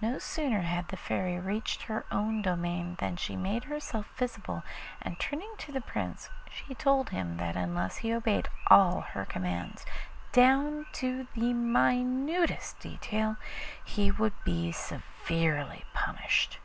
[0.00, 4.62] No sooner had the Fairy reached her own domain than she made herself visible,
[5.02, 9.84] and turning to the Prince she told him that unless he obeyed all her commands
[10.30, 13.34] down to the minutest detail
[13.84, 16.60] he would be severely punished.